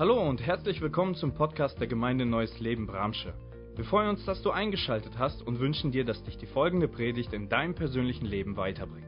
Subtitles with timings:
[0.00, 3.34] Hallo und herzlich willkommen zum Podcast der Gemeinde Neues Leben Bramsche.
[3.76, 7.34] Wir freuen uns, dass du eingeschaltet hast und wünschen dir, dass dich die folgende Predigt
[7.34, 9.04] in deinem persönlichen Leben weiterbringt.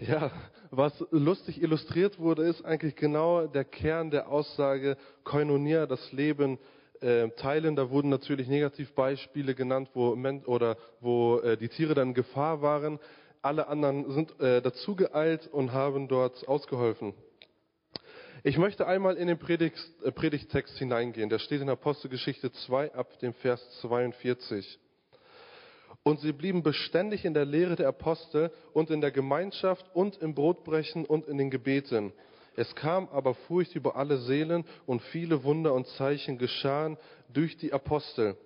[0.00, 0.30] Ja,
[0.70, 6.58] was lustig illustriert wurde, ist eigentlich genau der Kern der Aussage Koinonia, das Leben
[7.00, 7.74] äh, teilen.
[7.74, 10.14] Da wurden natürlich Negativbeispiele genannt, wo
[10.44, 12.98] oder wo äh, die Tiere dann in Gefahr waren.
[13.40, 17.14] Alle anderen sind äh, dazu geeilt und haben dort ausgeholfen.
[18.42, 21.28] Ich möchte einmal in den Predigt, äh, Predigttext hineingehen.
[21.28, 24.78] Der steht in Apostelgeschichte 2 ab dem Vers 42.
[26.02, 30.34] Und sie blieben beständig in der Lehre der Apostel und in der Gemeinschaft und im
[30.34, 32.14] Brotbrechen und in den Gebeten.
[32.56, 36.96] Es kam aber Furcht über alle Seelen und viele Wunder und Zeichen geschahen
[37.28, 38.38] durch die Apostel.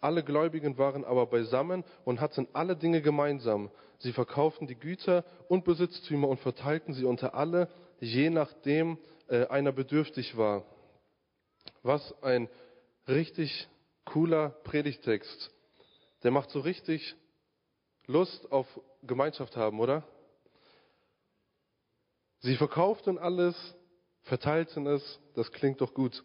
[0.00, 3.70] Alle Gläubigen waren aber beisammen und hatten alle Dinge gemeinsam.
[3.98, 7.68] Sie verkauften die Güter und Besitztümer und verteilten sie unter alle,
[8.00, 10.64] je nachdem äh, einer bedürftig war.
[11.82, 12.48] Was ein
[13.08, 13.68] richtig
[14.04, 15.50] cooler Predigtext.
[16.22, 17.14] Der macht so richtig
[18.06, 18.66] Lust auf
[19.02, 20.04] Gemeinschaft haben, oder?
[22.40, 23.56] Sie verkauften alles,
[24.22, 26.24] verteilten es, das klingt doch gut.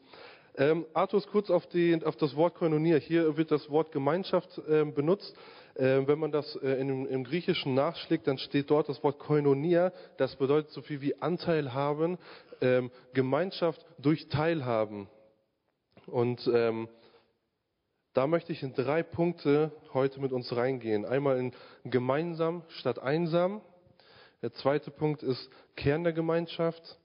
[0.56, 2.98] Ähm, Arthur, kurz auf, die, auf, das Wort Koinonia.
[2.98, 5.36] Hier wird das Wort Gemeinschaft ähm, benutzt.
[5.78, 9.92] Ähm, wenn man das äh, im Griechischen nachschlägt, dann steht dort das Wort Koinonia.
[10.18, 12.18] Das bedeutet so viel wie Anteil haben,
[12.62, 15.08] ähm, Gemeinschaft durch Teilhaben.
[16.08, 16.90] Und ähm,
[18.14, 21.06] da möchte ich in drei Punkte heute mit uns reingehen.
[21.06, 21.54] Einmal in
[21.86, 23.62] gemeinsam statt einsam.
[24.42, 26.98] Der zweite Punkt ist Kern der Gemeinschaft.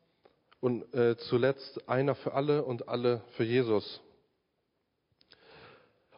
[0.58, 4.00] Und äh, zuletzt einer für alle und alle für Jesus.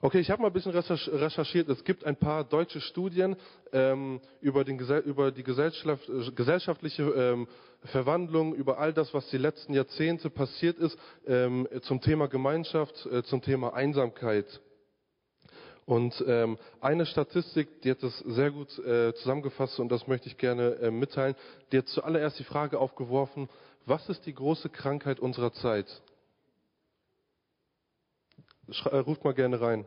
[0.00, 1.68] Okay, ich habe mal ein bisschen recherchiert.
[1.68, 3.34] Es gibt ein paar deutsche Studien
[3.72, 7.48] ähm, über, den, über, die Gesellschaft, äh, gesellschaftliche ähm,
[7.82, 13.24] Verwandlung, über all das, was die letzten Jahrzehnte passiert ist, ähm, zum Thema Gemeinschaft, äh,
[13.24, 14.46] zum Thema Einsamkeit.
[15.84, 20.36] Und ähm, eine Statistik, die hat das sehr gut äh, zusammengefasst und das möchte ich
[20.36, 21.34] gerne äh, mitteilen,
[21.72, 23.48] die hat zuallererst die Frage aufgeworfen,
[23.84, 25.86] was ist die große Krankheit unserer Zeit?
[28.68, 29.84] Äh, ruft mal gerne rein.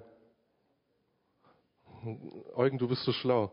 [2.55, 3.51] Eugen, du bist so schlau.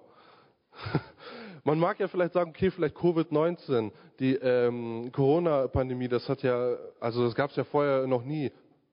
[1.64, 7.24] Man mag ja vielleicht sagen, okay, vielleicht Covid-19, die ähm, Corona-Pandemie, das hat ja, also
[7.24, 8.50] das gab es ja vorher noch nie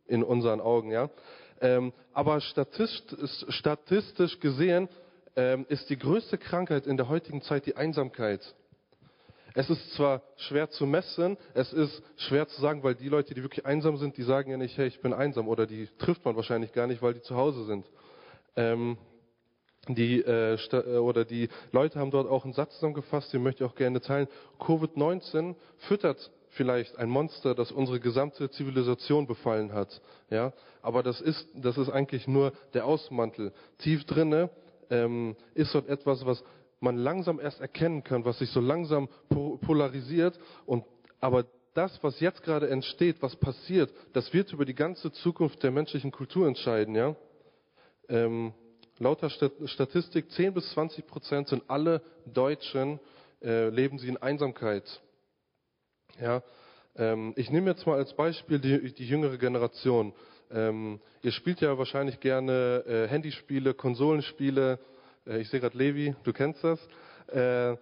[0.08, 1.10] in unseren Augen, ja.
[1.62, 4.90] Ähm, aber statistisch, statistisch gesehen
[5.38, 8.42] ähm, ist die größte Krankheit in der heutigen Zeit die Einsamkeit.
[9.58, 13.42] Es ist zwar schwer zu messen, es ist schwer zu sagen, weil die Leute, die
[13.42, 16.36] wirklich einsam sind, die sagen ja nicht, hey, ich bin einsam, oder die trifft man
[16.36, 17.90] wahrscheinlich gar nicht, weil die zu Hause sind.
[18.58, 18.98] Ähm,
[19.88, 23.70] die äh, äh oder die Leute haben dort auch einen Satz zusammengefasst, den möchte ich
[23.70, 24.28] auch gerne teilen.
[24.60, 30.02] Covid-19 füttert vielleicht ein Monster, das unsere gesamte Zivilisation befallen hat.
[30.30, 30.52] Ja,
[30.82, 33.54] aber das ist, das ist eigentlich nur der Außenmantel.
[33.78, 34.50] Tief drinne
[34.90, 36.44] ähm, ist dort etwas, was
[36.86, 40.40] man langsam erst erkennen kann, was sich so langsam polarisiert.
[40.66, 40.86] Und
[41.20, 45.72] aber das, was jetzt gerade entsteht, was passiert, das wird über die ganze Zukunft der
[45.72, 46.96] menschlichen Kultur entscheiden.
[46.96, 47.16] Ja,
[48.08, 48.54] ähm,
[49.00, 53.00] lauter Statistik 10 bis 20 Prozent sind alle Deutschen
[53.44, 54.84] äh, leben sie in Einsamkeit.
[56.22, 56.44] Ja,
[56.96, 60.14] ähm, ich nehme jetzt mal als Beispiel die, die jüngere Generation.
[60.52, 64.80] Ähm, ihr spielt ja wahrscheinlich gerne äh, Handyspiele, Konsolenspiele.
[65.26, 66.80] Äh, ich sehe gerade Levi, du kennst das.
[67.28, 67.78] Äh,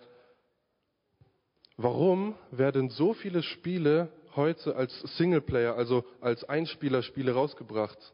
[1.78, 8.14] warum werden so viele Spiele heute als Singleplayer, also als Einspielerspiele rausgebracht?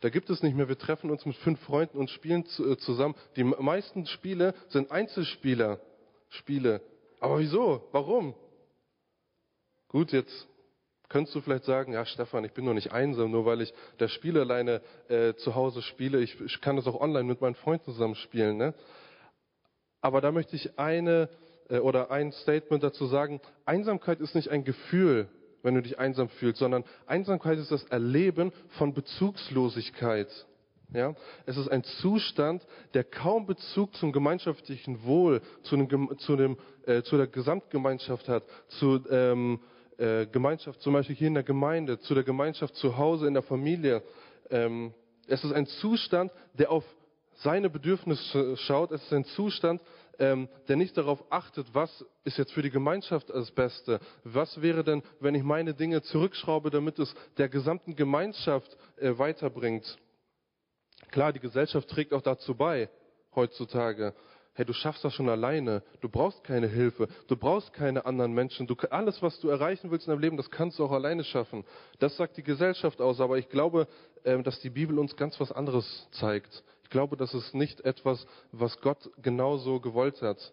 [0.00, 3.14] Da gibt es nicht mehr, wir treffen uns mit fünf Freunden und spielen äh, zusammen.
[3.36, 5.80] Die meisten Spiele sind Einzelspieler,
[6.28, 6.82] Spiele.
[7.18, 7.88] Aber wieso?
[7.92, 8.34] Warum?
[9.88, 10.48] Gut, jetzt
[11.08, 14.12] könntest du vielleicht sagen, ja Stefan, ich bin nur nicht einsam, nur weil ich das
[14.12, 16.20] Spiel alleine äh, zu Hause spiele.
[16.20, 18.56] Ich, ich kann das auch online mit meinen Freunden zusammen spielen.
[18.56, 18.74] Ne?
[20.00, 21.28] Aber da möchte ich eine
[21.68, 23.40] äh, oder ein Statement dazu sagen.
[23.64, 25.28] Einsamkeit ist nicht ein Gefühl,
[25.62, 30.28] wenn du dich einsam fühlst, sondern Einsamkeit ist das Erleben von Bezugslosigkeit.
[30.92, 31.16] Ja,
[31.46, 32.64] es ist ein Zustand,
[32.94, 36.56] der kaum Bezug zum gemeinschaftlichen Wohl, zu, einem, zu, dem,
[36.86, 39.58] äh, zu der Gesamtgemeinschaft hat, zu ähm,
[39.98, 43.42] äh, Gemeinschaft, zum Beispiel hier in der Gemeinde, zu der Gemeinschaft zu Hause, in der
[43.42, 44.02] Familie.
[44.50, 44.92] Ähm,
[45.26, 46.84] es ist ein Zustand, der auf
[47.36, 48.92] seine Bedürfnisse schaut.
[48.92, 49.80] Es ist ein Zustand,
[50.18, 54.00] ähm, der nicht darauf achtet, was ist jetzt für die Gemeinschaft das Beste.
[54.24, 59.98] Was wäre denn, wenn ich meine Dinge zurückschraube, damit es der gesamten Gemeinschaft äh, weiterbringt.
[61.10, 62.88] Klar, die Gesellschaft trägt auch dazu bei,
[63.34, 64.14] heutzutage.
[64.56, 65.82] Hey, du schaffst das schon alleine.
[66.00, 67.08] Du brauchst keine Hilfe.
[67.28, 68.66] Du brauchst keine anderen Menschen.
[68.66, 71.64] Du, alles, was du erreichen willst in deinem Leben, das kannst du auch alleine schaffen.
[71.98, 73.20] Das sagt die Gesellschaft aus.
[73.20, 73.86] Aber ich glaube,
[74.24, 76.64] ähm, dass die Bibel uns ganz was anderes zeigt.
[76.82, 80.52] Ich glaube, das ist nicht etwas, was Gott genauso gewollt hat.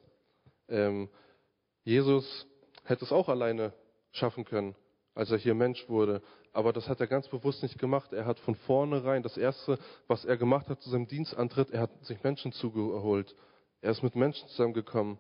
[0.68, 1.10] Ähm,
[1.86, 2.46] Jesus
[2.84, 3.72] hätte es auch alleine
[4.12, 4.76] schaffen können,
[5.16, 6.22] als er hier Mensch wurde.
[6.52, 8.12] Aber das hat er ganz bewusst nicht gemacht.
[8.12, 12.06] Er hat von vornherein das Erste, was er gemacht hat zu seinem Dienstantritt, er hat
[12.06, 13.34] sich Menschen zugeholt.
[13.84, 15.20] Er ist mit Menschen zusammengekommen.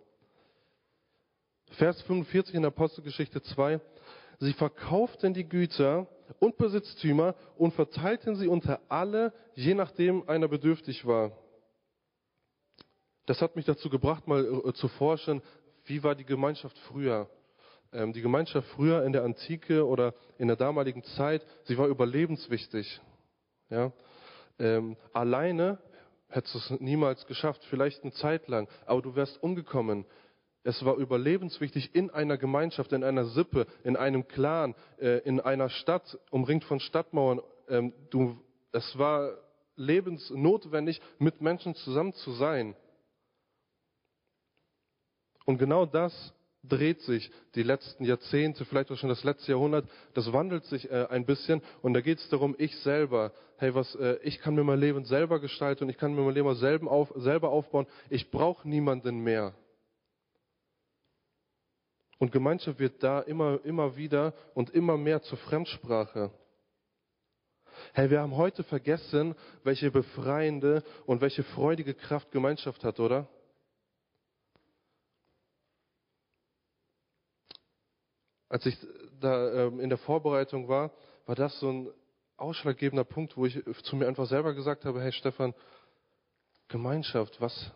[1.71, 3.81] Vers 45 in Apostelgeschichte 2.
[4.39, 6.07] Sie verkauften die Güter
[6.39, 11.33] und Besitztümer und verteilten sie unter alle, je nachdem einer bedürftig war.
[13.25, 15.41] Das hat mich dazu gebracht, mal äh, zu forschen,
[15.83, 17.29] wie war die Gemeinschaft früher.
[17.91, 23.01] Ähm, die Gemeinschaft früher in der Antike oder in der damaligen Zeit, sie war überlebenswichtig.
[23.69, 23.91] Ja?
[24.57, 25.79] Ähm, alleine
[26.33, 30.05] hättest es niemals geschafft, vielleicht eine Zeit lang, aber du wärst umgekommen.
[30.63, 35.69] Es war überlebenswichtig in einer Gemeinschaft, in einer Sippe, in einem Clan, äh, in einer
[35.69, 37.41] Stadt, umringt von Stadtmauern.
[37.67, 38.39] Ähm, du,
[38.71, 39.37] es war
[39.75, 42.75] lebensnotwendig, mit Menschen zusammen zu sein.
[45.45, 46.33] Und genau das
[46.63, 51.07] dreht sich die letzten Jahrzehnte, vielleicht auch schon das letzte Jahrhundert, das wandelt sich äh,
[51.09, 54.63] ein bisschen und da geht es darum, ich selber, hey, was, äh, ich kann mir
[54.63, 57.85] mein Leben selber gestalten und ich kann mir mein Leben selber, auf, selber aufbauen.
[58.09, 59.53] Ich brauche niemanden mehr.
[62.17, 66.31] Und Gemeinschaft wird da immer, immer wieder und immer mehr zur Fremdsprache.
[67.93, 73.27] Hey, wir haben heute vergessen, welche befreiende und welche freudige Kraft Gemeinschaft hat, oder?
[78.53, 78.77] Als ich
[79.19, 80.91] da ähm, in der Vorbereitung war,
[81.25, 81.89] war das so ein
[82.37, 85.55] ausschlaggebender Punkt, wo ich zu mir einfach selber gesagt habe, hey Stefan,
[86.67, 87.71] Gemeinschaft, was,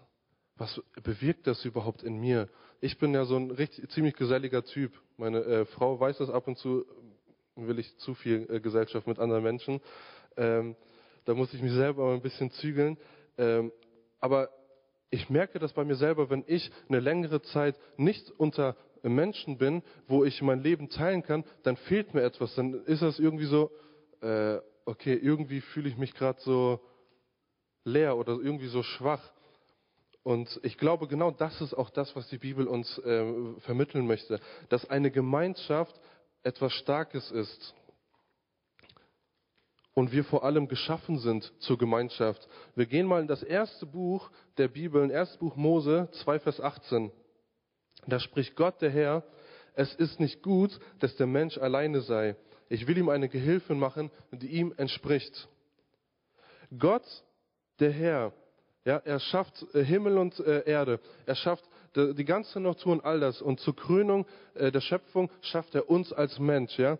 [0.55, 2.47] was bewirkt das überhaupt in mir?
[2.79, 4.91] Ich bin ja so ein richtig, ziemlich geselliger Typ.
[5.17, 6.85] Meine äh, Frau weiß das ab und zu,
[7.55, 9.81] will ich zu viel äh, Gesellschaft mit anderen Menschen.
[10.35, 10.75] Ähm,
[11.25, 12.99] da muss ich mich selber ein bisschen zügeln.
[13.39, 13.71] Ähm,
[14.19, 14.49] aber
[15.09, 19.83] ich merke das bei mir selber, wenn ich eine längere Zeit nicht unter Menschen bin,
[20.07, 22.55] wo ich mein Leben teilen kann, dann fehlt mir etwas.
[22.55, 23.71] Dann ist das irgendwie so,
[24.21, 26.79] äh, okay, irgendwie fühle ich mich gerade so
[27.83, 29.21] leer oder irgendwie so schwach.
[30.23, 34.41] Und ich glaube, genau das ist auch das, was die Bibel uns äh, vermitteln möchte,
[34.69, 35.97] dass eine Gemeinschaft
[36.43, 37.73] etwas Starkes ist.
[39.93, 42.47] Und wir vor allem geschaffen sind zur Gemeinschaft.
[42.75, 46.61] Wir gehen mal in das erste Buch der Bibel, in erstes Buch Mose 2, Vers
[46.61, 47.11] 18.
[48.07, 49.23] Da spricht Gott der Herr,
[49.75, 52.35] es ist nicht gut, dass der Mensch alleine sei.
[52.69, 55.47] Ich will ihm eine Gehilfin machen, die ihm entspricht.
[56.77, 57.05] Gott,
[57.79, 58.33] der Herr,
[58.85, 60.99] ja, er schafft äh, Himmel und äh, Erde.
[61.25, 61.63] Er schafft
[61.95, 63.41] die ganze Natur und all das.
[63.41, 66.97] Und zur Krönung äh, der Schöpfung schafft er uns als Mensch, ja.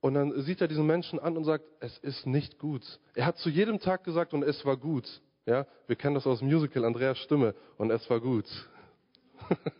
[0.00, 2.82] Und dann sieht er diesen Menschen an und sagt, es ist nicht gut.
[3.14, 5.06] Er hat zu jedem Tag gesagt und es war gut.
[5.46, 8.46] Ja, wir kennen das aus dem Musical Andreas Stimme und es war gut.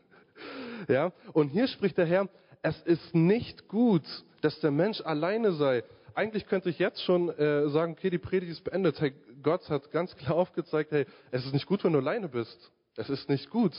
[0.90, 1.12] Ja?
[1.32, 2.28] Und hier spricht der Herr,
[2.62, 4.04] es ist nicht gut,
[4.42, 5.84] dass der Mensch alleine sei.
[6.14, 9.00] Eigentlich könnte ich jetzt schon äh, sagen, okay, die Predigt ist beendet.
[9.00, 12.70] Hey, Gott hat ganz klar aufgezeigt, hey, es ist nicht gut, wenn du alleine bist.
[12.96, 13.72] Es ist nicht gut.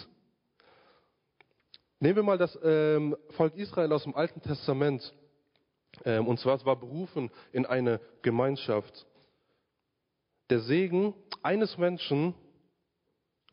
[1.99, 5.13] Nehmen wir mal das ähm, Volk Israel aus dem Alten Testament.
[6.05, 9.05] Ähm, und zwar, es war berufen in eine Gemeinschaft.
[10.49, 11.13] Der Segen
[11.43, 12.33] eines Menschen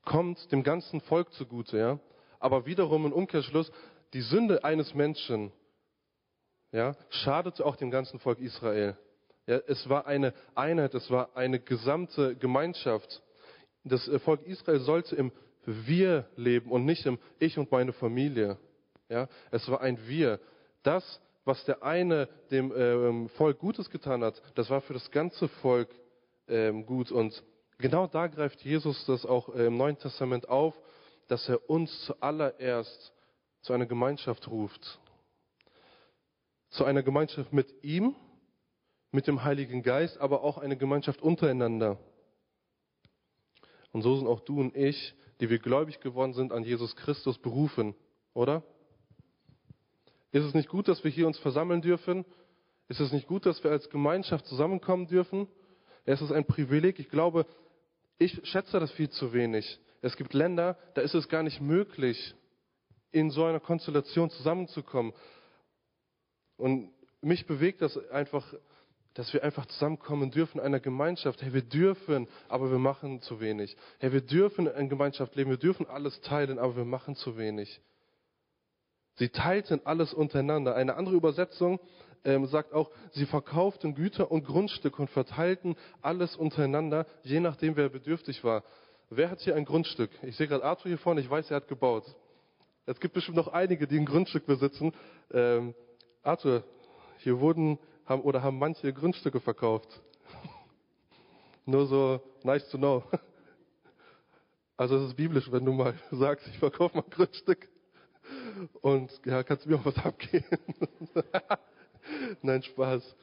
[0.05, 1.99] kommt dem ganzen Volk zugute, ja
[2.39, 3.71] aber wiederum im Umkehrschluss,
[4.13, 5.53] die Sünde eines Menschen
[6.73, 8.97] ja, schadete auch dem ganzen Volk Israel.
[9.47, 13.23] Ja, es war eine Einheit, es war eine gesamte Gemeinschaft.
[13.85, 15.33] Das äh, Volk Israel sollte im
[15.65, 18.59] Wir leben und nicht im Ich und meine Familie.
[19.09, 20.41] Ja, es war ein Wir.
[20.83, 25.49] Das, was der eine dem ähm, Volk Gutes getan hat, das war für das ganze
[25.49, 25.89] Volk
[26.47, 27.11] ähm, gut.
[27.11, 27.43] Und
[27.79, 30.75] genau da greift Jesus das auch äh, im Neuen Testament auf
[31.29, 33.13] dass er uns zuallererst
[33.63, 35.01] zu einer Gemeinschaft ruft.
[36.71, 38.15] Zu einer Gemeinschaft mit ihm,
[39.11, 41.99] mit dem Heiligen Geist, aber auch eine Gemeinschaft untereinander.
[43.93, 47.39] Und so sind auch du und ich, die wir gläubig geworden sind, an Jesus Christus
[47.39, 47.95] berufen,
[48.35, 48.63] oder?
[50.31, 52.25] Ist es nicht gut, dass wir hier uns versammeln dürfen?
[52.89, 55.49] Ist es nicht gut, dass wir als Gemeinschaft zusammenkommen dürfen?
[56.05, 56.99] Es ist ein Privileg.
[56.99, 57.47] Ich glaube,
[58.19, 59.79] ich schätze das viel zu wenig.
[60.01, 62.35] Es gibt Länder, da ist es gar nicht möglich,
[63.11, 65.13] in so einer Konstellation zusammenzukommen.
[66.57, 66.91] Und
[67.21, 68.55] mich bewegt das einfach,
[69.15, 71.43] dass wir einfach zusammenkommen dürfen in einer Gemeinschaft.
[71.43, 73.77] Hey, wir dürfen, aber wir machen zu wenig.
[73.99, 77.81] Hey, wir dürfen in Gemeinschaft leben, wir dürfen alles teilen, aber wir machen zu wenig.
[79.17, 80.77] Sie teilten alles untereinander.
[80.77, 81.81] Eine andere Übersetzung
[82.25, 87.89] ähm, sagt auch, sie verkauften Güter und Grundstücke und verteilten alles untereinander, je nachdem, wer
[87.89, 88.63] bedürftig war.
[89.11, 90.11] Wer hat hier ein Grundstück?
[90.23, 92.05] Ich sehe gerade Arthur hier vorne, ich weiß, er hat gebaut.
[92.85, 94.93] Es gibt bestimmt noch einige, die ein Grundstück besitzen.
[95.33, 95.75] Ähm,
[96.23, 96.63] Arthur,
[97.19, 99.89] hier wurden haben, oder haben manche Grundstücke verkauft.
[101.65, 103.03] Nur so nice to know.
[104.77, 107.69] Also es ist biblisch, wenn du mal sagst, ich verkaufe mal ein Grundstück
[108.81, 110.47] und ja, kannst du mir auch was abgeben.
[112.43, 113.17] Nein, Spaß.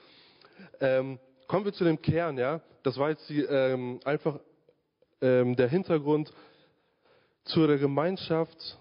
[0.82, 2.60] Ähm, kommen wir zu dem Kern, ja.
[2.84, 4.38] Das war jetzt die, ähm, einfach
[5.26, 6.32] ähm, der Hintergrund
[7.46, 8.78] zu der Gemeinschaft.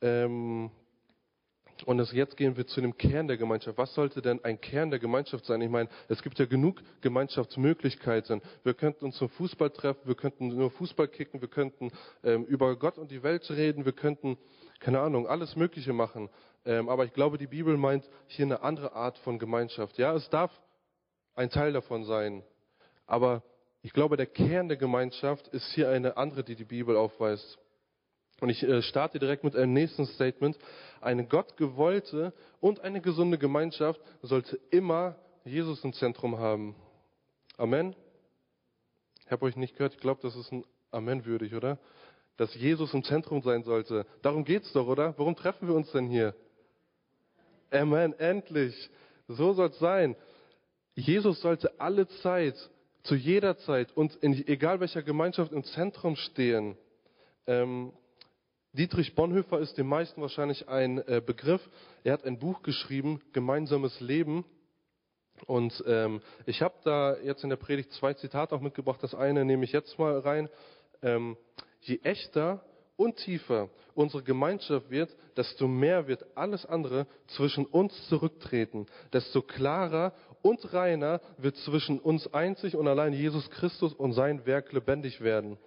[0.00, 0.70] Ähm,
[1.84, 3.76] und das, jetzt gehen wir zu dem Kern der Gemeinschaft.
[3.76, 5.60] Was sollte denn ein Kern der Gemeinschaft sein?
[5.60, 8.40] Ich meine, es gibt ja genug Gemeinschaftsmöglichkeiten.
[8.62, 11.90] Wir könnten uns zum Fußball treffen, wir könnten nur Fußball kicken, wir könnten
[12.22, 14.38] ähm, über Gott und die Welt reden, wir könnten,
[14.78, 16.30] keine Ahnung, alles Mögliche machen.
[16.64, 19.98] Ähm, aber ich glaube, die Bibel meint hier eine andere Art von Gemeinschaft.
[19.98, 20.52] Ja, es darf
[21.34, 22.44] ein Teil davon sein.
[23.06, 23.42] Aber
[23.82, 27.58] ich glaube, der Kern der Gemeinschaft ist hier eine andere, die die Bibel aufweist.
[28.40, 30.58] Und ich äh, starte direkt mit einem nächsten Statement.
[31.00, 36.76] Eine gottgewollte und eine gesunde Gemeinschaft sollte immer Jesus im Zentrum haben.
[37.56, 37.94] Amen.
[39.24, 41.78] Ich habe euch nicht gehört, ich glaube, das ist ein Amen würdig, oder?
[42.36, 44.06] Dass Jesus im Zentrum sein sollte.
[44.22, 45.14] Darum geht's doch, oder?
[45.18, 46.34] Warum treffen wir uns denn hier?
[47.70, 48.90] Amen, endlich.
[49.28, 50.16] So soll es sein.
[50.94, 52.56] Jesus sollte alle Zeit,
[53.02, 56.76] zu jeder Zeit und in egal welcher Gemeinschaft im Zentrum stehen.
[57.46, 57.92] Ähm,
[58.72, 61.60] Dietrich Bonhoeffer ist den meisten wahrscheinlich ein äh, Begriff.
[62.04, 64.46] Er hat ein Buch geschrieben, Gemeinsames Leben.
[65.46, 69.02] Und ähm, ich habe da jetzt in der Predigt zwei Zitate auch mitgebracht.
[69.02, 70.48] Das eine nehme ich jetzt mal rein.
[71.02, 71.36] Ähm,
[71.80, 72.64] je echter
[72.96, 78.86] und tiefer unsere Gemeinschaft wird, desto mehr wird alles andere zwischen uns zurücktreten.
[79.12, 84.72] Desto klarer und reiner wird zwischen uns einzig und allein Jesus Christus und sein Werk
[84.72, 85.58] lebendig werden.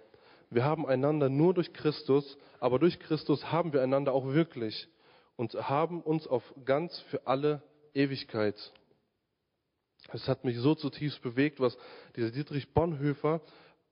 [0.50, 4.88] Wir haben einander nur durch Christus, aber durch Christus haben wir einander auch wirklich
[5.36, 7.62] und haben uns auf ganz für alle
[7.94, 8.54] Ewigkeit.
[10.12, 11.76] Es hat mich so zutiefst bewegt, was
[12.14, 13.40] dieser Dietrich Bonhoeffer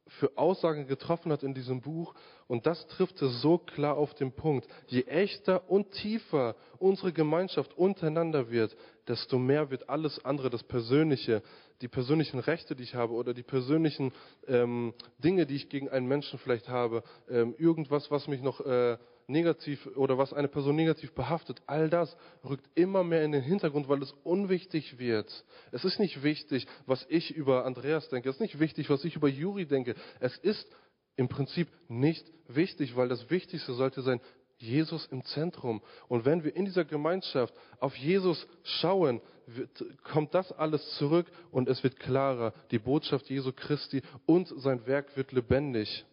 [0.06, 2.14] für Aussagen getroffen hat in diesem Buch.
[2.46, 4.66] Und das trifft es so klar auf den Punkt.
[4.87, 8.76] Je echter und tiefer unsere Gemeinschaft untereinander wird,
[9.08, 11.42] desto mehr wird alles andere, das Persönliche,
[11.80, 14.12] die persönlichen Rechte, die ich habe oder die persönlichen
[14.46, 18.99] ähm, Dinge, die ich gegen einen Menschen vielleicht habe, ähm, irgendwas, was mich noch äh,
[19.26, 23.88] negativ oder was eine Person negativ behaftet, all das rückt immer mehr in den Hintergrund,
[23.88, 25.44] weil es unwichtig wird.
[25.72, 28.28] Es ist nicht wichtig, was ich über Andreas denke.
[28.28, 29.94] Es ist nicht wichtig, was ich über Juri denke.
[30.20, 30.68] Es ist
[31.16, 34.20] im Prinzip nicht wichtig, weil das Wichtigste sollte sein,
[34.58, 35.82] Jesus im Zentrum.
[36.08, 41.68] Und wenn wir in dieser Gemeinschaft auf Jesus schauen, wird, kommt das alles zurück und
[41.68, 42.54] es wird klarer.
[42.70, 46.04] Die Botschaft Jesu Christi und sein Werk wird lebendig.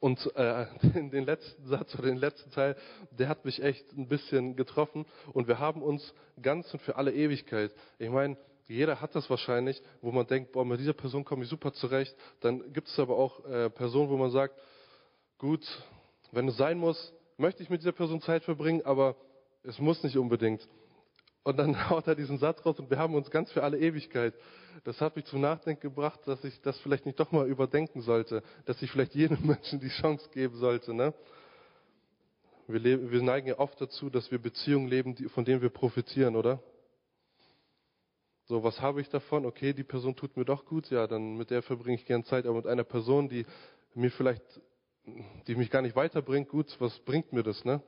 [0.00, 2.76] Und äh, den letzten Satz oder den letzten Teil,
[3.10, 5.06] der hat mich echt ein bisschen getroffen.
[5.32, 7.74] Und wir haben uns ganz und für alle Ewigkeit.
[7.98, 8.36] Ich meine,
[8.68, 12.14] jeder hat das wahrscheinlich, wo man denkt, boah, mit dieser Person komme ich super zurecht.
[12.40, 14.54] Dann gibt es aber auch äh, Personen, wo man sagt,
[15.38, 15.64] gut,
[16.32, 19.16] wenn es sein muss, möchte ich mit dieser Person Zeit verbringen, aber
[19.62, 20.68] es muss nicht unbedingt.
[21.48, 24.34] Und dann haut er diesen Satz raus und wir haben uns ganz für alle Ewigkeit.
[24.84, 28.42] Das hat mich zum Nachdenken gebracht, dass ich das vielleicht nicht doch mal überdenken sollte,
[28.66, 30.92] dass ich vielleicht jedem Menschen die Chance geben sollte.
[30.92, 31.14] Ne?
[32.66, 35.70] Wir, leben, wir neigen ja oft dazu, dass wir Beziehungen leben, die, von denen wir
[35.70, 36.62] profitieren, oder?
[38.44, 39.46] So, was habe ich davon?
[39.46, 42.44] Okay, die Person tut mir doch gut, ja, dann mit der verbringe ich gern Zeit,
[42.44, 43.46] aber mit einer Person, die
[43.94, 44.44] mir vielleicht,
[45.46, 47.80] die mich gar nicht weiterbringt, gut, was bringt mir das, ne?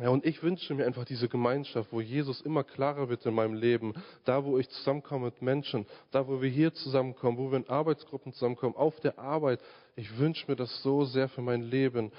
[0.00, 3.54] Ja, und ich wünsche mir einfach diese Gemeinschaft, wo Jesus immer klarer wird in meinem
[3.54, 3.94] Leben.
[4.24, 8.32] Da, wo ich zusammenkomme mit Menschen, da, wo wir hier zusammenkommen, wo wir in Arbeitsgruppen
[8.32, 9.60] zusammenkommen, auf der Arbeit.
[9.96, 12.12] Ich wünsche mir das so sehr für mein Leben,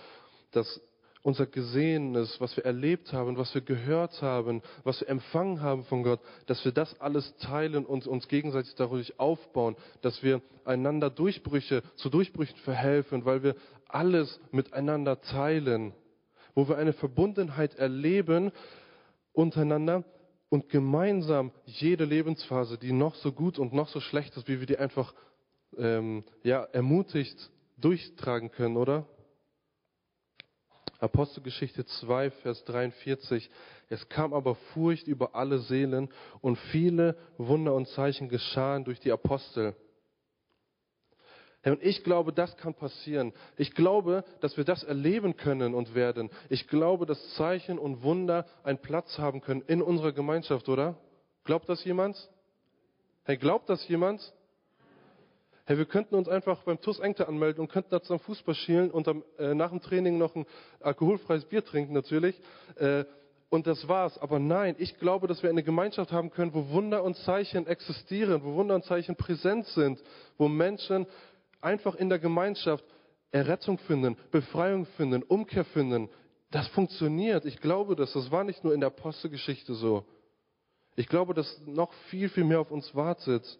[0.51, 0.81] dass
[1.21, 6.03] unser Gesehenes, was wir erlebt haben, was wir gehört haben, was wir empfangen haben von
[6.03, 11.83] Gott, dass wir das alles teilen und uns gegenseitig dadurch aufbauen, dass wir einander Durchbrüche,
[11.95, 13.55] zu Durchbrüchen verhelfen, weil wir
[13.87, 15.93] alles miteinander teilen
[16.59, 18.51] wo wir eine Verbundenheit erleben
[19.31, 20.03] untereinander
[20.49, 24.67] und gemeinsam jede Lebensphase, die noch so gut und noch so schlecht ist, wie wir
[24.67, 25.13] die einfach
[25.77, 29.05] ähm, ja, ermutigt durchtragen können, oder?
[30.99, 33.49] Apostelgeschichte 2, Vers 43.
[33.87, 36.09] Es kam aber Furcht über alle Seelen
[36.41, 39.77] und viele Wunder und Zeichen geschahen durch die Apostel.
[41.65, 43.33] Und ich glaube, das kann passieren.
[43.57, 46.29] Ich glaube, dass wir das erleben können und werden.
[46.47, 50.95] Ich glaube, dass Zeichen und Wunder einen Platz haben können in unserer Gemeinschaft, oder?
[51.43, 52.29] Glaubt das jemand?
[53.25, 54.21] Hey, glaubt das jemand?
[55.65, 58.89] Hey, wir könnten uns einfach beim TUS Engte anmelden und könnten da zum Fußball schielen
[58.89, 60.45] und am, äh, nach dem Training noch ein
[60.79, 62.39] alkoholfreies Bier trinken natürlich.
[62.75, 63.03] Äh,
[63.49, 64.17] und das war's.
[64.19, 68.43] Aber nein, ich glaube, dass wir eine Gemeinschaft haben können, wo Wunder und Zeichen existieren,
[68.43, 70.01] wo Wunder und Zeichen präsent sind,
[70.37, 71.07] wo Menschen
[71.61, 72.83] einfach in der Gemeinschaft
[73.31, 76.09] Errettung finden, Befreiung finden, Umkehr finden.
[76.51, 77.45] Das funktioniert.
[77.45, 78.13] Ich glaube das.
[78.13, 80.05] Das war nicht nur in der Apostelgeschichte so.
[80.95, 83.59] Ich glaube, dass noch viel, viel mehr auf uns wartet.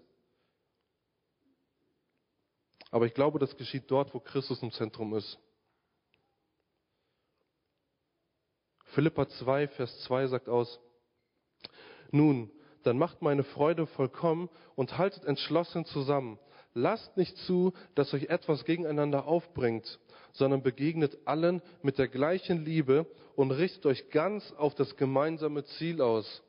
[2.91, 5.37] Aber ich glaube, das geschieht dort, wo Christus im Zentrum ist.
[8.85, 10.79] Philippa 2, Vers 2 sagt aus,
[12.11, 12.51] nun,
[12.83, 16.39] dann macht meine Freude vollkommen und haltet entschlossen zusammen.
[16.73, 19.99] Lasst nicht zu, dass euch etwas gegeneinander aufbringt,
[20.33, 26.01] sondern begegnet allen mit der gleichen Liebe und richtet euch ganz auf das gemeinsame Ziel
[26.01, 26.43] aus.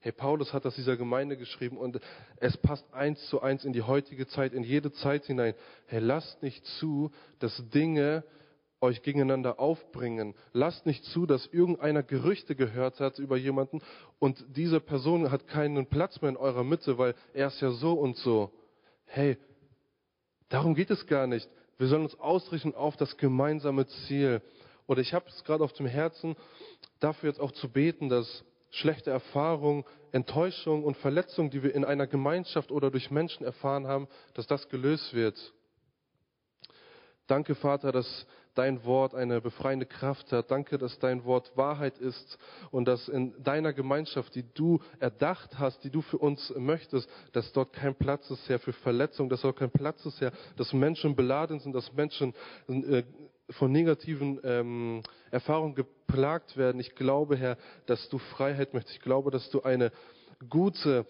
[0.00, 2.00] Hey, Paulus hat das dieser Gemeinde geschrieben und
[2.36, 5.54] es passt eins zu eins in die heutige Zeit, in jede Zeit hinein.
[5.86, 7.10] Hey, lasst nicht zu,
[7.40, 8.22] dass Dinge
[8.80, 10.34] euch gegeneinander aufbringen.
[10.52, 13.80] Lasst nicht zu, dass irgendeiner Gerüchte gehört hat über jemanden
[14.20, 17.94] und diese Person hat keinen Platz mehr in eurer Mitte, weil er ist ja so
[17.94, 18.52] und so.
[19.04, 19.36] Hey,
[20.48, 21.48] darum geht es gar nicht.
[21.78, 24.42] Wir sollen uns ausrichten auf das gemeinsame Ziel.
[24.86, 26.36] Oder ich habe es gerade auf dem Herzen,
[26.98, 32.06] dafür jetzt auch zu beten, dass schlechte Erfahrungen, Enttäuschungen und Verletzungen, die wir in einer
[32.06, 35.52] Gemeinschaft oder durch Menschen erfahren haben, dass das gelöst wird.
[37.26, 38.26] Danke, Vater, dass
[38.58, 40.50] dein Wort eine befreiende Kraft hat.
[40.50, 42.38] Danke, dass dein Wort Wahrheit ist
[42.72, 47.52] und dass in deiner Gemeinschaft, die du erdacht hast, die du für uns möchtest, dass
[47.52, 51.14] dort kein Platz ist, Herr, für Verletzung, dass dort kein Platz ist, Herr, dass Menschen
[51.14, 52.34] beladen sind, dass Menschen
[52.66, 53.04] äh,
[53.50, 56.80] von negativen ähm, Erfahrungen geplagt werden.
[56.80, 57.56] Ich glaube, Herr,
[57.86, 58.96] dass du Freiheit möchtest.
[58.96, 59.92] Ich glaube, dass du eine
[60.48, 61.06] gute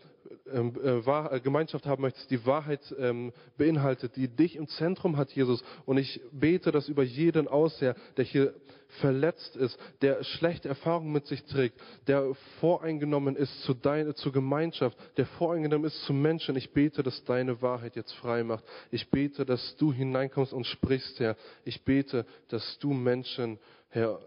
[0.53, 5.31] ähm, äh, äh, Gemeinschaft haben möchtest, die Wahrheit ähm, beinhaltet, die dich im Zentrum hat,
[5.31, 5.63] Jesus.
[5.87, 8.55] Und ich bete das über jeden aus, Herr, der hier
[9.01, 14.97] verletzt ist, der schlechte Erfahrungen mit sich trägt, der voreingenommen ist zu deiner, zur Gemeinschaft,
[15.17, 16.57] der voreingenommen ist zu Menschen.
[16.57, 18.65] Ich bete, dass deine Wahrheit jetzt frei macht.
[18.91, 21.37] Ich bete, dass du hineinkommst und sprichst, Herr.
[21.65, 23.59] Ich bete, dass du Menschen,
[23.91, 24.21] Herr,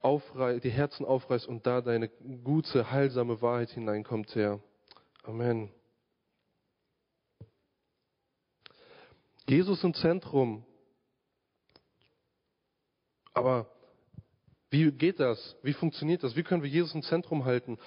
[0.00, 4.60] aufrei die Herzen aufreißt und da deine gute, heilsame Wahrheit hineinkommt, Herr.
[5.24, 5.70] Amen.
[9.48, 10.64] Jesus im Zentrum.
[13.34, 13.70] Aber
[14.70, 15.56] wie geht das?
[15.62, 16.34] Wie funktioniert das?
[16.34, 17.78] Wie können wir Jesus im Zentrum halten?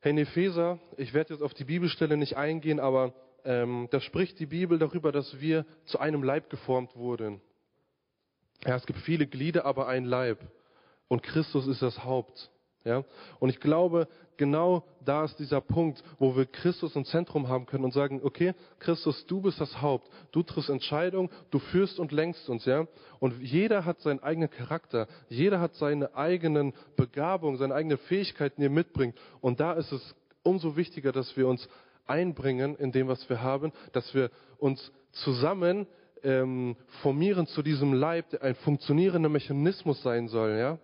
[0.00, 3.12] Herr Epheser, ich werde jetzt auf die Bibelstelle nicht eingehen, aber
[3.44, 7.42] ähm, da spricht die Bibel darüber, dass wir zu einem Leib geformt wurden.
[8.66, 10.38] Ja, es gibt viele Glieder, aber ein Leib.
[11.08, 12.50] Und Christus ist das Haupt.
[12.84, 13.04] Ja?
[13.38, 17.84] Und ich glaube, genau da ist dieser Punkt, wo wir Christus im Zentrum haben können
[17.84, 22.48] und sagen, okay, Christus, du bist das Haupt, du triffst Entscheidungen, du führst und lenkst
[22.48, 22.86] uns, ja.
[23.18, 28.66] Und jeder hat seinen eigenen Charakter, jeder hat seine eigenen Begabungen, seine eigenen Fähigkeiten, die
[28.66, 29.16] er mitbringt.
[29.40, 31.68] Und da ist es umso wichtiger, dass wir uns
[32.06, 35.86] einbringen in dem, was wir haben, dass wir uns zusammen
[36.22, 40.78] ähm, formieren zu diesem Leib, ein funktionierender Mechanismus sein soll, ja.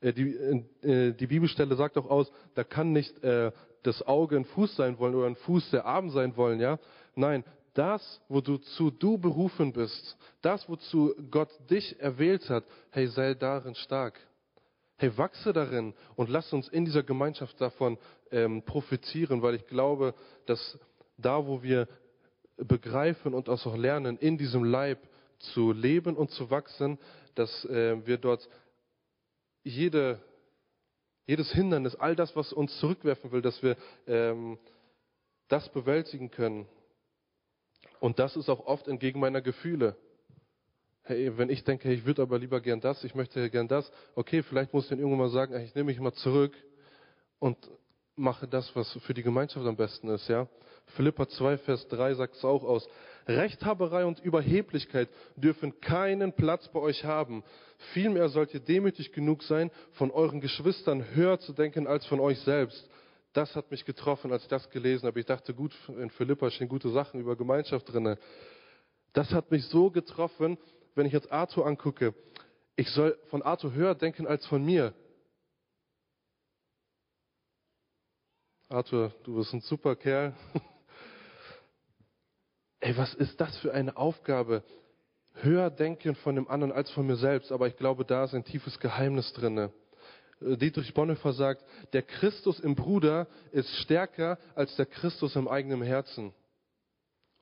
[0.00, 4.44] Äh, die, äh, die Bibelstelle sagt auch aus, da kann nicht äh, das Auge ein
[4.44, 6.78] Fuß sein wollen oder ein Fuß der Arm sein wollen, ja.
[7.14, 13.74] Nein, das, wozu du berufen bist, das, wozu Gott dich erwählt hat, hey, sei darin
[13.74, 14.18] stark.
[14.96, 17.98] Hey, wachse darin und lass uns in dieser Gemeinschaft davon
[18.30, 20.14] ähm, profitieren, weil ich glaube,
[20.46, 20.78] dass
[21.18, 21.88] da, wo wir
[22.56, 24.98] begreifen und auch lernen, in diesem Leib
[25.38, 26.98] zu leben und zu wachsen,
[27.34, 28.48] dass äh, wir dort
[29.62, 30.20] jede,
[31.26, 34.58] jedes Hindernis, all das, was uns zurückwerfen will, dass wir ähm,
[35.48, 36.66] das bewältigen können.
[38.00, 39.96] Und das ist auch oft entgegen meiner Gefühle.
[41.02, 44.42] Hey, wenn ich denke, ich würde aber lieber gern das, ich möchte gern das, okay,
[44.42, 46.54] vielleicht muss ich dann irgendwann mal sagen, ich nehme mich mal zurück
[47.38, 47.58] und
[48.16, 50.46] mache das, was für die Gemeinschaft am besten ist, ja.
[50.96, 52.88] Philippa 2, Vers 3 sagt es auch aus.
[53.26, 57.42] Rechthaberei und Überheblichkeit dürfen keinen Platz bei euch haben.
[57.92, 62.38] Vielmehr sollt ihr demütig genug sein, von euren Geschwistern höher zu denken als von euch
[62.40, 62.88] selbst.
[63.32, 65.18] Das hat mich getroffen, als ich das gelesen habe.
[65.18, 68.18] Ich dachte, gut, in Philippa stehen gute Sachen über Gemeinschaft drinne.
[69.12, 70.58] Das hat mich so getroffen,
[70.94, 72.14] wenn ich jetzt Arthur angucke.
[72.76, 74.92] ich soll von Arthur höher denken als von mir.
[78.74, 80.34] Arthur, du bist ein super Kerl.
[82.80, 84.64] Ey, was ist das für eine Aufgabe?
[85.34, 87.52] Höher denken von dem anderen als von mir selbst.
[87.52, 89.70] Aber ich glaube, da ist ein tiefes Geheimnis drinne.
[90.40, 95.82] Äh, Dietrich Bonhoeffer sagt, der Christus im Bruder ist stärker als der Christus im eigenen
[95.82, 96.34] Herzen.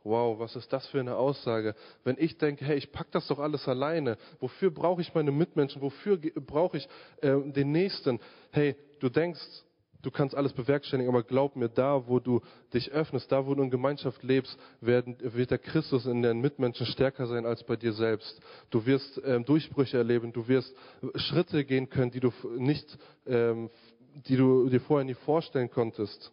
[0.05, 1.75] Wow, was ist das für eine Aussage?
[2.05, 4.18] Wenn ich denke, hey, ich pack das doch alles alleine.
[4.38, 5.81] Wofür brauche ich meine Mitmenschen?
[5.81, 6.87] Wofür brauche ich
[7.23, 8.21] äh, den Nächsten?
[8.51, 9.40] Hey, du denkst,
[10.03, 12.41] du kannst alles bewerkstelligen, aber glaub mir, da, wo du
[12.75, 16.87] dich öffnest, da, wo du in Gemeinschaft lebst, werden, wird der Christus in den Mitmenschen
[16.87, 18.41] stärker sein als bei dir selbst.
[18.71, 20.75] Du wirst ähm, Durchbrüche erleben, du wirst
[21.15, 23.71] Schritte gehen können, die du nicht, ähm,
[24.27, 26.33] die du dir vorher nie vorstellen konntest.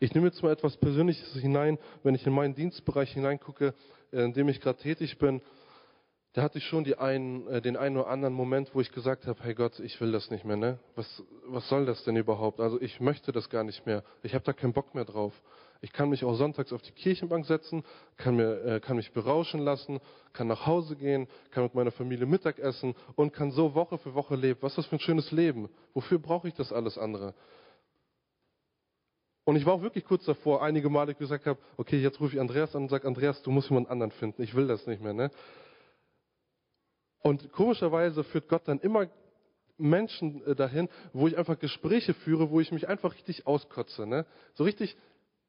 [0.00, 3.74] Ich nehme jetzt mal etwas Persönliches hinein, wenn ich in meinen Dienstbereich hineingucke,
[4.12, 5.42] in dem ich gerade tätig bin.
[6.38, 9.42] Da hatte ich schon einen, äh, den einen oder anderen Moment, wo ich gesagt habe,
[9.42, 10.56] hey Gott, ich will das nicht mehr.
[10.56, 10.78] Ne?
[10.94, 12.60] Was, was soll das denn überhaupt?
[12.60, 14.04] Also ich möchte das gar nicht mehr.
[14.22, 15.32] Ich habe da keinen Bock mehr drauf.
[15.80, 17.82] Ich kann mich auch sonntags auf die Kirchenbank setzen,
[18.16, 19.98] kann, mir, äh, kann mich berauschen lassen,
[20.32, 24.14] kann nach Hause gehen, kann mit meiner Familie Mittag essen und kann so Woche für
[24.14, 24.60] Woche leben.
[24.62, 25.68] Was ist das für ein schönes Leben?
[25.92, 27.34] Wofür brauche ich das alles andere?
[29.44, 32.40] Und ich war auch wirklich kurz davor, einige Male gesagt habe, okay, jetzt rufe ich
[32.40, 34.40] Andreas an und sage, Andreas, du musst jemand anderen finden.
[34.40, 35.14] Ich will das nicht mehr.
[35.14, 35.32] Ne?
[37.22, 39.08] Und komischerweise führt Gott dann immer
[39.76, 44.06] Menschen äh, dahin, wo ich einfach Gespräche führe, wo ich mich einfach richtig auskotze.
[44.06, 44.26] Ne?
[44.54, 44.96] So richtig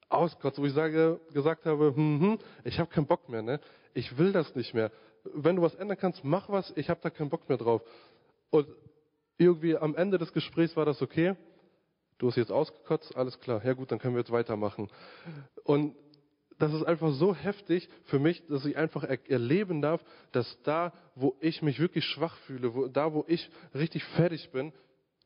[0.10, 3.42] auskotze, wo ich sage, gesagt habe, hm, hm, ich habe keinen Bock mehr.
[3.42, 3.60] Ne?
[3.94, 4.92] Ich will das nicht mehr.
[5.24, 6.72] Wenn du was ändern kannst, mach was.
[6.76, 7.82] Ich habe da keinen Bock mehr drauf.
[8.50, 8.68] Und
[9.38, 11.36] irgendwie am Ende des Gesprächs war das okay.
[12.18, 13.64] Du hast jetzt ausgekotzt, alles klar.
[13.64, 14.90] Ja gut, dann können wir jetzt weitermachen.
[15.64, 15.96] Und
[16.60, 21.36] das ist einfach so heftig für mich, dass ich einfach erleben darf, dass da, wo
[21.40, 24.74] ich mich wirklich schwach fühle, wo, da, wo ich richtig fertig bin,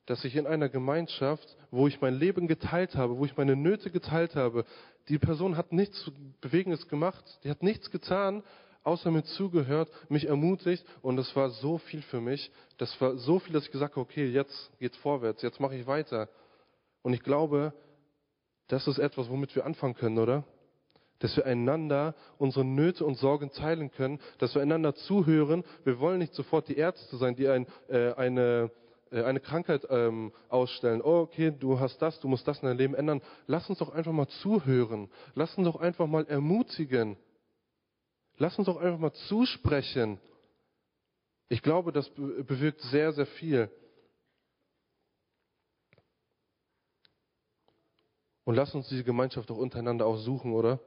[0.06, 3.90] dass ich in einer Gemeinschaft, wo ich mein Leben geteilt habe, wo ich meine Nöte
[3.90, 4.66] geteilt habe,
[5.10, 8.44] die Person hat nichts Bewegendes gemacht, die hat nichts getan,
[8.84, 12.52] außer mir zugehört, mich ermutigt und das war so viel für mich.
[12.78, 15.88] Das war so viel, dass ich gesagt habe, okay, jetzt geht's vorwärts, jetzt mache ich
[15.88, 16.30] weiter.
[17.02, 17.74] Und ich glaube,
[18.68, 20.44] das ist etwas, womit wir anfangen können, oder?
[21.24, 25.64] Dass wir einander unsere Nöte und Sorgen teilen können, dass wir einander zuhören.
[25.86, 28.70] Wir wollen nicht sofort die Ärzte sein, die ein, äh, eine,
[29.10, 31.02] äh, eine Krankheit ähm, ausstellen.
[31.02, 33.22] Oh, okay, du hast das, du musst das in deinem Leben ändern.
[33.48, 35.10] Lass uns doch einfach mal zuhören.
[35.34, 37.16] Lass uns doch einfach mal ermutigen.
[38.38, 40.20] Lass uns doch einfach mal zusprechen.
[41.48, 43.70] Ich glaube, das bewirkt sehr, sehr viel.
[48.44, 50.82] Und lass uns diese Gemeinschaft auch untereinander auch suchen, oder?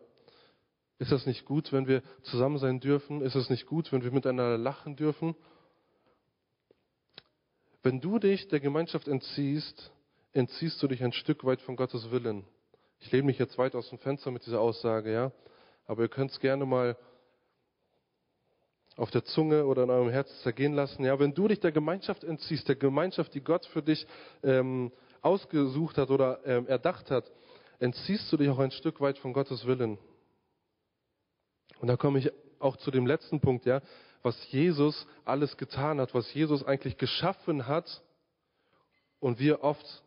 [0.98, 3.20] Ist das nicht gut, wenn wir zusammen sein dürfen?
[3.20, 5.34] Ist es nicht gut, wenn wir miteinander lachen dürfen?
[7.82, 9.92] Wenn du dich der Gemeinschaft entziehst,
[10.32, 12.44] entziehst du dich ein Stück weit von Gottes Willen.
[13.00, 15.32] Ich lehne mich jetzt weit aus dem Fenster mit dieser Aussage, ja.
[15.86, 16.96] Aber ihr könnt es gerne mal
[18.96, 21.04] auf der Zunge oder in eurem Herzen zergehen lassen.
[21.04, 24.06] Ja, wenn du dich der Gemeinschaft entziehst, der Gemeinschaft, die Gott für dich
[24.42, 27.30] ähm, ausgesucht hat oder ähm, erdacht hat,
[27.78, 29.98] entziehst du dich auch ein Stück weit von Gottes Willen.
[31.80, 33.82] Und da komme ich auch zu dem letzten Punkt, ja,
[34.22, 38.02] was Jesus alles getan hat, was Jesus eigentlich geschaffen hat
[39.20, 40.02] und wir oft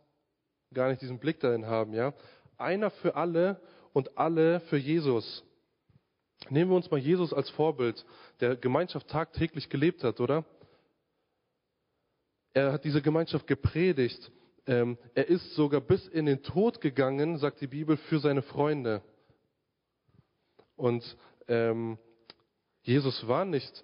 [0.73, 2.13] gar nicht diesen Blick dahin haben, ja.
[2.57, 3.61] Einer für alle
[3.93, 5.43] und alle für Jesus.
[6.49, 8.05] Nehmen wir uns mal Jesus als Vorbild,
[8.39, 10.45] der Gemeinschaft tagtäglich gelebt hat, oder?
[12.53, 14.31] Er hat diese Gemeinschaft gepredigt.
[14.65, 19.01] Ähm, er ist sogar bis in den Tod gegangen, sagt die Bibel, für seine Freunde.
[20.75, 21.17] Und
[21.49, 21.97] ähm,
[22.83, 23.83] Jesus war nicht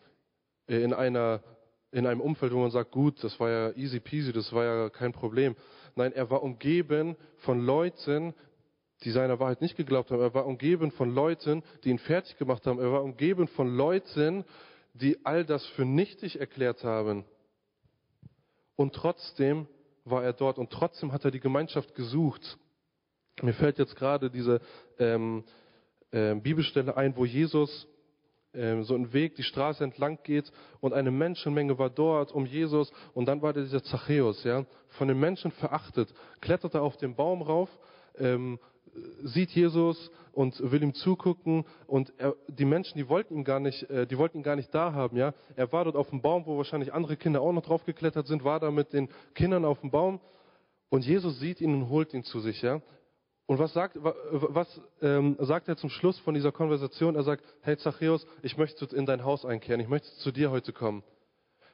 [0.68, 1.44] in einer
[1.92, 4.90] in einem Umfeld, wo man sagt, gut, das war ja easy peasy, das war ja
[4.90, 5.56] kein Problem.
[5.96, 8.34] Nein, er war umgeben von Leuten,
[9.04, 10.20] die seiner Wahrheit nicht geglaubt haben.
[10.20, 12.80] Er war umgeben von Leuten, die ihn fertig gemacht haben.
[12.80, 14.44] Er war umgeben von Leuten,
[14.94, 17.24] die all das für nichtig erklärt haben.
[18.76, 19.68] Und trotzdem
[20.04, 22.58] war er dort und trotzdem hat er die Gemeinschaft gesucht.
[23.42, 24.60] Mir fällt jetzt gerade diese
[25.00, 25.46] ähm,
[26.12, 27.88] äh, Bibelstelle ein, wo Jesus
[28.56, 32.92] ähm, so einen Weg die Straße entlang geht und eine Menschenmenge war dort um Jesus
[33.14, 37.70] und dann war dieser Zachäus, ja, von den Menschen verachtet, kletterte auf den Baum rauf,
[38.18, 38.60] ähm,
[39.24, 43.90] sieht Jesus und will ihm zugucken und er, die Menschen, die wollten ihn gar nicht,
[43.90, 45.34] äh, die wollten ihn gar nicht da haben, ja.
[45.56, 48.44] Er war dort auf dem Baum, wo wahrscheinlich andere Kinder auch noch drauf geklettert sind,
[48.44, 50.22] war da mit den Kindern auf dem Baum
[50.90, 52.82] und Jesus sieht ihn und holt ihn zu sich, ja.
[53.48, 57.16] Und was sagt, was ähm, sagt er zum Schluss von dieser Konversation?
[57.16, 60.74] Er sagt, hey Zachäus, ich möchte in dein Haus einkehren, ich möchte zu dir heute
[60.74, 61.04] kommen.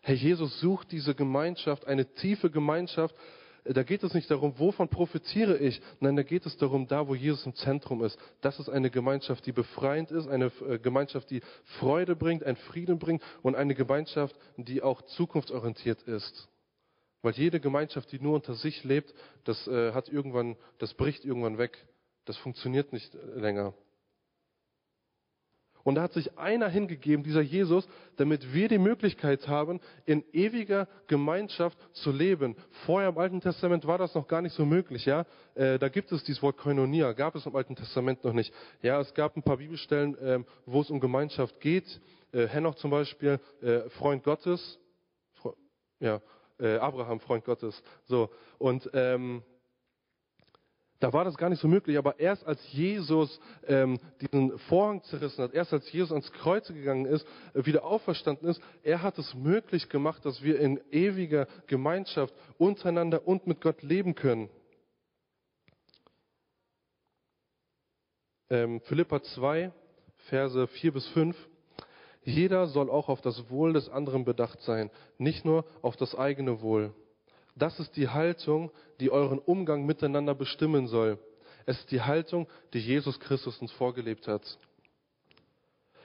[0.01, 3.15] Hey, Jesus sucht diese Gemeinschaft, eine tiefe Gemeinschaft.
[3.63, 5.79] Da geht es nicht darum, wovon profitiere ich.
[5.99, 8.17] Nein, da geht es darum, da wo Jesus im Zentrum ist.
[8.41, 11.41] Das ist eine Gemeinschaft, die befreiend ist, eine äh, Gemeinschaft, die
[11.79, 16.49] Freude bringt, einen Frieden bringt und eine Gemeinschaft, die auch zukunftsorientiert ist.
[17.21, 21.57] Weil jede Gemeinschaft, die nur unter sich lebt, das äh, hat irgendwann, das bricht irgendwann
[21.57, 21.86] weg.
[22.25, 23.73] Das funktioniert nicht länger.
[25.84, 30.88] Und da hat sich einer hingegeben, dieser Jesus, damit wir die Möglichkeit haben, in ewiger
[31.07, 32.55] Gemeinschaft zu leben.
[32.86, 35.25] Vorher im Alten Testament war das noch gar nicht so möglich, ja.
[35.55, 38.53] Äh, da gibt es dieses Wort Koinonia, gab es im Alten Testament noch nicht.
[38.81, 41.99] Ja, es gab ein paar Bibelstellen, äh, wo es um Gemeinschaft geht.
[42.31, 44.79] Äh, Henoch zum Beispiel, äh, Freund Gottes.
[45.34, 45.55] Fre
[45.99, 46.21] ja,
[46.62, 47.82] äh, Abraham, Freund Gottes.
[48.06, 48.30] So.
[48.58, 49.43] Und, ähm,
[51.02, 55.43] da war das gar nicht so möglich, aber erst als Jesus ähm, diesen Vorhang zerrissen
[55.43, 59.34] hat, erst als Jesus ans Kreuz gegangen ist, äh, wieder auferstanden ist, er hat es
[59.34, 64.50] möglich gemacht, dass wir in ewiger Gemeinschaft untereinander und mit Gott leben können.
[68.52, 69.71] Ähm, Philippa 2,
[70.30, 71.36] Verse 4 bis 5.
[72.23, 76.62] Jeder soll auch auf das Wohl des anderen bedacht sein, nicht nur auf das eigene
[76.62, 76.93] Wohl.
[77.55, 81.17] Das ist die Haltung, die euren Umgang miteinander bestimmen soll.
[81.65, 84.57] Es ist die Haltung, die Jesus Christus uns vorgelebt hat.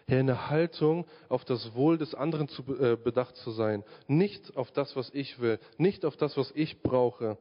[0.09, 3.83] Hier eine Haltung, auf das Wohl des anderen zu, äh, bedacht zu sein.
[4.07, 5.59] Nicht auf das, was ich will.
[5.79, 7.39] Nicht auf das, was ich brauche.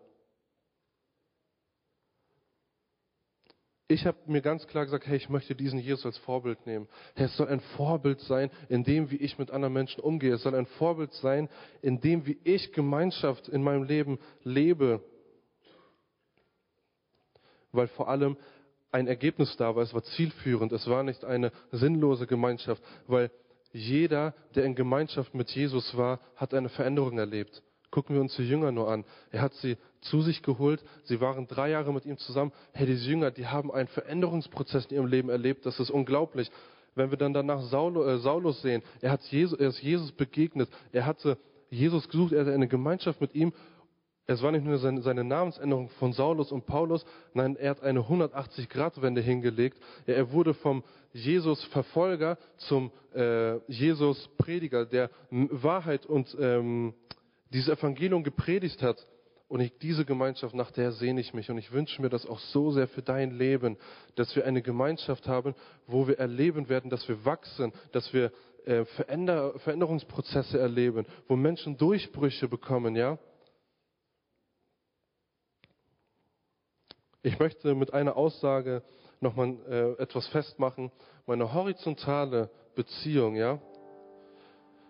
[3.87, 6.87] Ich habe mir ganz klar gesagt, hey, ich möchte diesen Jesus als Vorbild nehmen.
[7.13, 10.33] Hey, es soll ein Vorbild sein, in dem, wie ich mit anderen Menschen umgehe.
[10.33, 11.49] Es soll ein Vorbild sein,
[11.81, 15.03] in dem, wie ich Gemeinschaft in meinem Leben lebe.
[17.71, 18.37] Weil vor allem
[18.91, 23.29] ein Ergebnis da war, es war zielführend, es war nicht eine sinnlose Gemeinschaft, weil
[23.71, 27.61] jeder, der in Gemeinschaft mit Jesus war, hat eine Veränderung erlebt.
[27.95, 29.05] Gucken wir uns die Jünger nur an.
[29.31, 30.83] Er hat sie zu sich geholt.
[31.05, 32.51] Sie waren drei Jahre mit ihm zusammen.
[32.73, 35.65] Hey, diese Jünger, die haben einen Veränderungsprozess in ihrem Leben erlebt.
[35.65, 36.51] Das ist unglaublich.
[36.95, 40.67] Wenn wir dann danach äh, Saulus sehen, er, hat Jesus, er ist Jesus begegnet.
[40.91, 41.37] Er hatte
[41.69, 42.33] Jesus gesucht.
[42.33, 43.53] Er hatte eine Gemeinschaft mit ihm.
[44.27, 48.01] Es war nicht nur seine, seine Namensänderung von Saulus und Paulus, nein, er hat eine
[48.01, 49.77] 180-Grad-Wende hingelegt.
[50.05, 56.93] Er wurde vom Jesus-Verfolger zum äh, Jesus-Prediger, der Wahrheit und ähm,
[57.51, 59.05] dieses Evangelium gepredigt hat.
[59.47, 61.49] Und ich, diese Gemeinschaft, nach der sehne ich mich.
[61.51, 63.77] Und ich wünsche mir das auch so sehr für dein Leben,
[64.15, 65.53] dass wir eine Gemeinschaft haben,
[65.85, 68.31] wo wir erleben werden, dass wir wachsen, dass wir
[68.65, 73.19] äh, Veränder Veränderungsprozesse erleben, wo Menschen Durchbrüche bekommen, ja.
[77.21, 78.83] Ich möchte mit einer Aussage
[79.19, 80.91] nochmal äh, etwas festmachen.
[81.27, 83.59] Meine horizontale Beziehung, ja.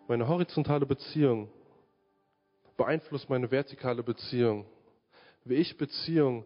[0.08, 1.50] Meine horizontale Beziehung
[2.78, 4.66] beeinflusst meine vertikale Beziehung.
[5.44, 6.46] Wie ich Beziehung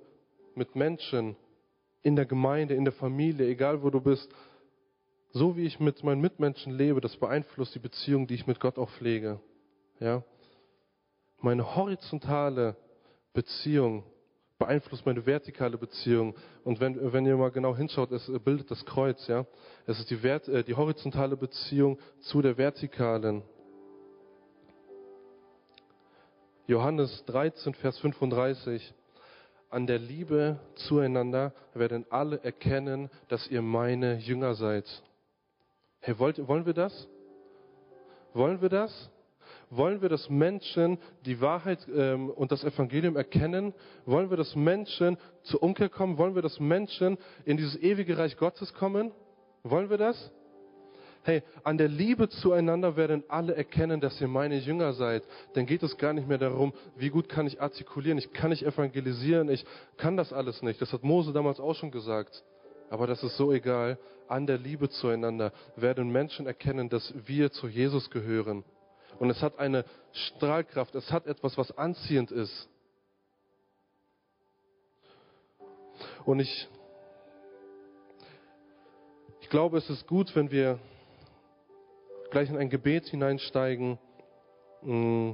[0.56, 1.36] mit Menschen
[2.02, 4.30] in der Gemeinde, in der Familie, egal wo du bist,
[5.32, 8.78] so wie ich mit meinen Mitmenschen lebe, das beeinflusst die Beziehung, die ich mit Gott
[8.78, 9.40] auch pflege.
[10.00, 10.24] Ja?
[11.40, 12.76] Meine horizontale
[13.34, 14.04] Beziehung
[14.58, 16.36] beeinflusst meine vertikale Beziehung.
[16.64, 19.46] Und wenn, wenn ihr mal genau hinschaut, es bildet das Kreuz, ja.
[19.88, 23.42] Es ist die, Vert, äh, die horizontale Beziehung zu der vertikalen.
[26.70, 28.94] Johannes 13, Vers 35.
[29.72, 34.86] An der Liebe zueinander werden alle erkennen, dass ihr meine Jünger seid.
[36.00, 37.08] Hey, wollt, wollen wir das?
[38.36, 39.10] Wollen wir das?
[39.72, 43.74] Wollen wir, dass Menschen die Wahrheit ähm, und das Evangelium erkennen?
[44.06, 46.20] Wollen wir, dass Menschen zur Umkehr kommen?
[46.20, 49.12] Wollen wir, dass Menschen in dieses ewige Reich Gottes kommen?
[49.64, 50.32] Wollen wir das?
[51.30, 55.22] Hey, an der Liebe zueinander werden alle erkennen, dass ihr meine Jünger seid.
[55.54, 58.64] Dann geht es gar nicht mehr darum, wie gut kann ich artikulieren, ich kann nicht
[58.64, 59.64] evangelisieren, ich
[59.98, 60.82] kann das alles nicht.
[60.82, 62.44] Das hat Mose damals auch schon gesagt.
[62.90, 64.00] Aber das ist so egal.
[64.28, 68.64] An der Liebe zueinander werden Menschen erkennen, dass wir zu Jesus gehören.
[69.20, 72.68] Und es hat eine Strahlkraft, es hat etwas, was anziehend ist.
[76.26, 76.68] Und ich,
[79.42, 80.80] ich glaube, es ist gut, wenn wir
[82.30, 83.98] gleich in ein Gebet hineinsteigen,
[84.82, 85.32] mm,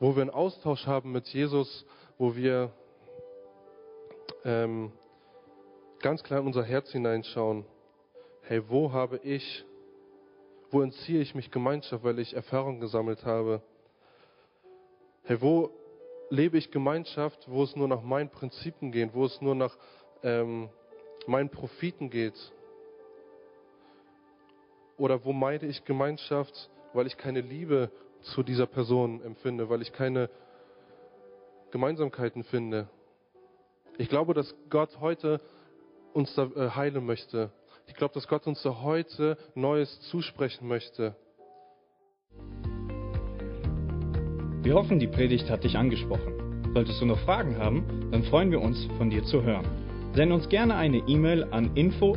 [0.00, 1.86] wo wir einen Austausch haben mit Jesus,
[2.18, 2.72] wo wir
[4.44, 4.92] ähm,
[6.00, 7.64] ganz klar in unser Herz hineinschauen.
[8.42, 9.64] Hey, wo habe ich,
[10.70, 13.62] wo entziehe ich mich Gemeinschaft, weil ich Erfahrung gesammelt habe?
[15.24, 15.70] Hey, wo
[16.30, 19.76] lebe ich Gemeinschaft, wo es nur nach meinen Prinzipien geht, wo es nur nach
[20.22, 20.68] ähm,
[21.26, 22.34] meinen Profiten geht?
[24.98, 29.92] Oder wo meide ich Gemeinschaft, weil ich keine Liebe zu dieser Person empfinde, weil ich
[29.92, 30.28] keine
[31.70, 32.88] Gemeinsamkeiten finde?
[33.96, 35.40] Ich glaube, dass Gott heute
[36.12, 37.50] uns da äh, heilen möchte.
[37.86, 41.16] Ich glaube, dass Gott uns da heute Neues zusprechen möchte.
[44.62, 46.72] Wir hoffen, die Predigt hat dich angesprochen.
[46.74, 49.64] Solltest du noch Fragen haben, dann freuen wir uns, von dir zu hören.
[50.14, 52.16] Send uns gerne eine E-Mail an info